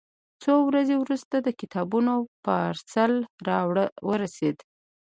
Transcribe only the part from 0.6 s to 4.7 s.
ورځې وروسته د کتابونو پارسل راورسېد.